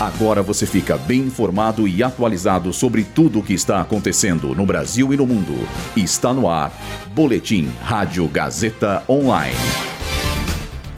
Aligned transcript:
Agora 0.00 0.44
você 0.44 0.64
fica 0.64 0.96
bem 0.96 1.22
informado 1.22 1.88
e 1.88 2.04
atualizado 2.04 2.72
sobre 2.72 3.02
tudo 3.02 3.40
o 3.40 3.42
que 3.42 3.52
está 3.52 3.80
acontecendo 3.80 4.54
no 4.54 4.64
Brasil 4.64 5.12
e 5.12 5.16
no 5.16 5.26
mundo. 5.26 5.54
Está 5.96 6.32
no 6.32 6.48
ar. 6.48 6.70
Boletim 7.12 7.68
Rádio 7.82 8.28
Gazeta 8.28 9.02
Online. 9.08 9.56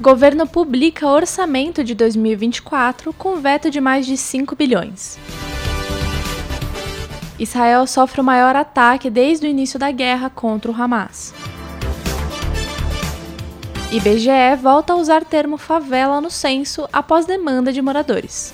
Governo 0.00 0.48
publica 0.48 1.06
orçamento 1.06 1.84
de 1.84 1.94
2024 1.94 3.12
com 3.12 3.36
veto 3.36 3.70
de 3.70 3.80
mais 3.80 4.04
de 4.04 4.16
5 4.16 4.56
bilhões. 4.56 5.16
Israel 7.38 7.86
sofre 7.86 8.20
o 8.20 8.24
maior 8.24 8.56
ataque 8.56 9.08
desde 9.08 9.46
o 9.46 9.48
início 9.48 9.78
da 9.78 9.92
guerra 9.92 10.28
contra 10.28 10.72
o 10.72 10.74
Hamas. 10.74 11.32
IBGE 13.92 14.56
volta 14.60 14.92
a 14.92 14.96
usar 14.96 15.24
termo 15.24 15.56
favela 15.56 16.20
no 16.20 16.32
censo 16.32 16.88
após 16.92 17.26
demanda 17.26 17.72
de 17.72 17.80
moradores. 17.80 18.52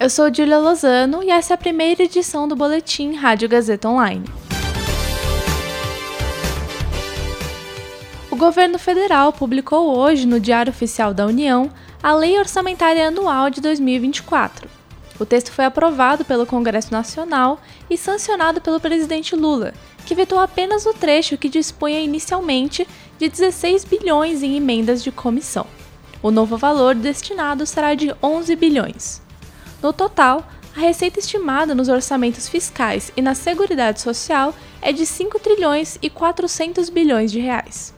Eu 0.00 0.08
sou 0.08 0.32
Julia 0.32 0.60
Lozano 0.60 1.24
e 1.24 1.30
essa 1.30 1.54
é 1.54 1.56
a 1.56 1.58
primeira 1.58 2.04
edição 2.04 2.46
do 2.46 2.54
Boletim 2.54 3.14
Rádio 3.14 3.48
Gazeta 3.48 3.88
Online. 3.88 4.24
O 8.30 8.36
governo 8.36 8.78
federal 8.78 9.32
publicou 9.32 9.98
hoje 9.98 10.24
no 10.24 10.38
Diário 10.38 10.70
Oficial 10.70 11.12
da 11.12 11.26
União 11.26 11.68
a 12.00 12.14
Lei 12.14 12.38
Orçamentária 12.38 13.08
Anual 13.08 13.50
de 13.50 13.60
2024. 13.60 14.68
O 15.18 15.26
texto 15.26 15.50
foi 15.50 15.64
aprovado 15.64 16.24
pelo 16.24 16.46
Congresso 16.46 16.92
Nacional 16.92 17.60
e 17.90 17.98
sancionado 17.98 18.60
pelo 18.60 18.78
presidente 18.78 19.34
Lula, 19.34 19.74
que 20.06 20.14
vetou 20.14 20.38
apenas 20.38 20.86
o 20.86 20.94
trecho 20.94 21.36
que 21.36 21.48
dispunha 21.48 21.98
inicialmente 21.98 22.86
de 23.18 23.28
16 23.28 23.84
bilhões 23.84 24.44
em 24.44 24.56
emendas 24.56 25.02
de 25.02 25.10
comissão. 25.10 25.66
O 26.22 26.30
novo 26.30 26.56
valor 26.56 26.94
destinado 26.94 27.66
será 27.66 27.94
de 27.94 28.14
11 28.22 28.54
bilhões. 28.54 29.26
No 29.82 29.92
total, 29.92 30.44
a 30.76 30.80
receita 30.80 31.18
estimada 31.18 31.74
nos 31.74 31.88
orçamentos 31.88 32.48
fiscais 32.48 33.12
e 33.16 33.22
na 33.22 33.34
Seguridade 33.34 34.00
Social 34.00 34.54
é 34.82 34.92
de 34.92 35.06
5 35.06 35.38
trilhões 35.38 35.98
e 36.02 36.10
400 36.10 36.88
bilhões 36.90 37.30
de 37.30 37.38
reais. 37.38 37.94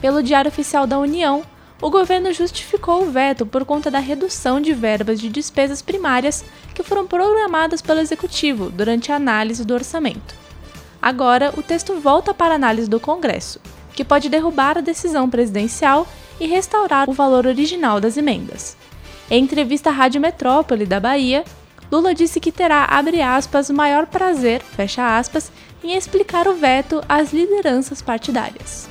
Pelo 0.00 0.22
Diário 0.22 0.50
Oficial 0.50 0.86
da 0.86 0.98
União, 0.98 1.42
o 1.80 1.90
governo 1.90 2.32
justificou 2.32 3.02
o 3.02 3.10
veto 3.10 3.44
por 3.44 3.64
conta 3.64 3.90
da 3.90 3.98
redução 3.98 4.60
de 4.60 4.72
verbas 4.72 5.20
de 5.20 5.28
despesas 5.28 5.82
primárias 5.82 6.44
que 6.74 6.82
foram 6.82 7.06
programadas 7.06 7.82
pelo 7.82 8.00
executivo 8.00 8.70
durante 8.70 9.12
a 9.12 9.16
análise 9.16 9.64
do 9.64 9.74
orçamento. 9.74 10.34
Agora, 11.00 11.52
o 11.56 11.62
texto 11.62 12.00
volta 12.00 12.32
para 12.32 12.54
análise 12.54 12.88
do 12.88 13.00
Congresso, 13.00 13.60
que 13.92 14.04
pode 14.04 14.28
derrubar 14.28 14.78
a 14.78 14.82
decisão 14.82 15.28
presidencial 15.28 16.06
e 16.40 16.46
restaurar 16.46 17.08
o 17.08 17.14
valor 17.14 17.46
original 17.46 18.00
das 18.00 18.16
emendas. 18.16 18.76
Em 19.28 19.42
entrevista 19.42 19.90
à 19.90 19.92
Rádio 19.92 20.20
Metrópole 20.20 20.86
da 20.86 21.00
Bahia, 21.00 21.44
Lula 21.90 22.14
disse 22.14 22.38
que 22.38 22.52
terá, 22.52 22.84
abre 22.84 23.20
aspas, 23.20 23.68
maior 23.70 24.06
prazer, 24.06 24.62
fecha 24.62 25.18
aspas, 25.18 25.50
em 25.82 25.96
explicar 25.96 26.46
o 26.46 26.54
veto 26.54 27.02
às 27.08 27.32
lideranças 27.32 28.00
partidárias. 28.00 28.88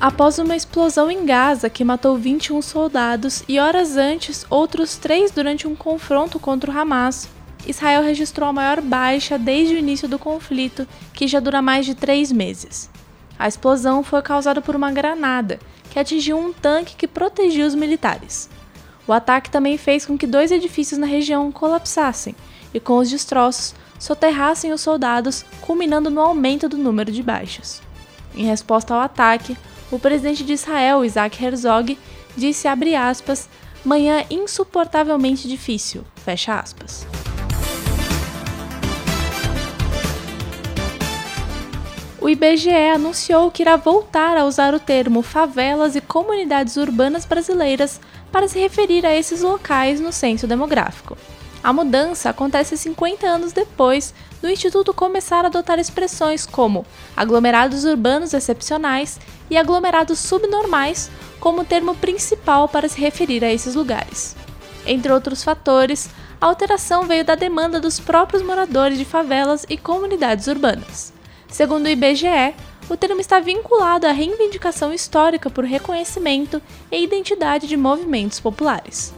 Após 0.00 0.38
uma 0.38 0.56
explosão 0.56 1.10
em 1.10 1.26
Gaza 1.26 1.68
que 1.68 1.84
matou 1.84 2.16
21 2.16 2.62
soldados 2.62 3.42
e 3.46 3.58
horas 3.58 3.96
antes 3.96 4.46
outros 4.48 4.96
três 4.96 5.30
durante 5.30 5.66
um 5.66 5.74
confronto 5.74 6.38
contra 6.38 6.70
o 6.70 6.78
Hamas, 6.78 7.28
Israel 7.66 8.02
registrou 8.02 8.48
a 8.48 8.52
maior 8.52 8.80
baixa 8.80 9.38
desde 9.38 9.74
o 9.74 9.78
início 9.78 10.08
do 10.08 10.18
conflito, 10.18 10.86
que 11.12 11.26
já 11.26 11.40
dura 11.40 11.60
mais 11.60 11.84
de 11.84 11.94
três 11.94 12.32
meses. 12.32 12.88
A 13.38 13.46
explosão 13.46 14.02
foi 14.02 14.20
causada 14.20 14.60
por 14.60 14.74
uma 14.74 14.90
granada 14.90 15.58
que 15.90 15.98
atingiu 15.98 16.38
um 16.38 16.52
tanque 16.52 16.96
que 16.96 17.06
protegia 17.06 17.66
os 17.66 17.74
militares. 17.74 18.50
O 19.06 19.12
ataque 19.12 19.50
também 19.50 19.78
fez 19.78 20.04
com 20.04 20.18
que 20.18 20.26
dois 20.26 20.50
edifícios 20.50 20.98
na 20.98 21.06
região 21.06 21.50
colapsassem 21.50 22.34
e, 22.74 22.80
com 22.80 22.98
os 22.98 23.08
destroços, 23.08 23.74
soterrassem 23.98 24.72
os 24.72 24.80
soldados, 24.80 25.44
culminando 25.60 26.10
no 26.10 26.20
aumento 26.20 26.68
do 26.68 26.76
número 26.76 27.10
de 27.10 27.22
baixas. 27.22 27.80
Em 28.34 28.44
resposta 28.44 28.94
ao 28.94 29.00
ataque, 29.00 29.56
o 29.90 29.98
presidente 29.98 30.44
de 30.44 30.52
Israel, 30.52 31.04
Isaac 31.04 31.42
Herzog, 31.42 31.98
disse 32.36 32.68
aspas, 32.68 33.48
manhã 33.84 34.24
insuportavelmente 34.30 35.48
difícil, 35.48 36.04
fecha 36.24 36.58
aspas. 36.58 37.06
O 42.20 42.28
IBGE 42.28 42.70
anunciou 42.70 43.50
que 43.50 43.62
irá 43.62 43.76
voltar 43.76 44.36
a 44.36 44.44
usar 44.44 44.74
o 44.74 44.80
termo 44.80 45.22
favelas 45.22 45.94
e 45.94 46.00
comunidades 46.00 46.76
urbanas 46.76 47.24
brasileiras 47.24 48.00
para 48.32 48.48
se 48.48 48.58
referir 48.58 49.06
a 49.06 49.14
esses 49.14 49.40
locais 49.40 50.00
no 50.00 50.12
censo 50.12 50.46
demográfico. 50.46 51.16
A 51.62 51.72
mudança 51.72 52.30
acontece 52.30 52.76
50 52.76 53.26
anos 53.26 53.52
depois 53.52 54.12
do 54.42 54.48
Instituto 54.48 54.92
começar 54.92 55.44
a 55.44 55.48
adotar 55.48 55.78
expressões 55.78 56.44
como 56.44 56.84
aglomerados 57.16 57.84
urbanos 57.84 58.34
excepcionais 58.34 59.20
e 59.48 59.56
aglomerados 59.56 60.18
subnormais 60.18 61.10
como 61.38 61.64
termo 61.64 61.94
principal 61.94 62.68
para 62.68 62.88
se 62.88 63.00
referir 63.00 63.44
a 63.44 63.52
esses 63.52 63.74
lugares. 63.74 64.36
Entre 64.84 65.12
outros 65.12 65.44
fatores, 65.44 66.10
a 66.40 66.46
alteração 66.46 67.04
veio 67.04 67.24
da 67.24 67.34
demanda 67.34 67.80
dos 67.80 68.00
próprios 68.00 68.42
moradores 68.42 68.98
de 68.98 69.04
favelas 69.04 69.64
e 69.68 69.76
comunidades 69.76 70.46
urbanas. 70.46 71.17
Segundo 71.48 71.86
o 71.86 71.88
IBGE, 71.88 72.54
o 72.88 72.96
termo 72.96 73.20
está 73.20 73.40
vinculado 73.40 74.06
à 74.06 74.12
reivindicação 74.12 74.92
histórica 74.92 75.50
por 75.50 75.64
reconhecimento 75.64 76.62
e 76.90 77.02
identidade 77.02 77.66
de 77.66 77.76
movimentos 77.76 78.40
populares. 78.40 79.14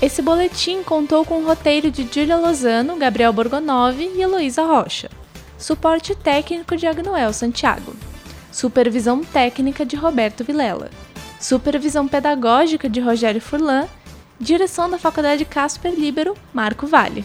Esse 0.00 0.20
boletim 0.20 0.82
contou 0.82 1.24
com 1.24 1.38
o 1.38 1.46
roteiro 1.46 1.90
de 1.90 2.06
Julia 2.12 2.36
Lozano, 2.36 2.96
Gabriel 2.96 3.32
Borgonov 3.32 3.98
e 3.98 4.20
Heloísa 4.20 4.62
Rocha. 4.62 5.10
Suporte 5.58 6.14
técnico 6.14 6.76
de 6.76 6.86
Agnoel 6.86 7.32
Santiago. 7.32 7.94
Supervisão 8.52 9.24
técnica 9.24 9.86
de 9.86 9.96
Roberto 9.96 10.44
Vilela. 10.44 10.90
Supervisão 11.40 12.06
pedagógica 12.06 12.88
de 12.88 13.00
Rogério 13.00 13.40
Furlan. 13.40 13.86
Direção 14.38 14.88
da 14.88 14.98
Faculdade 14.98 15.46
Casper 15.46 15.92
Libero, 15.92 16.34
Marco 16.52 16.86
Vale. 16.86 17.24